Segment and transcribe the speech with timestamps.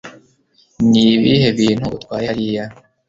[0.89, 2.65] Ni ibihe bintu utwaye hariya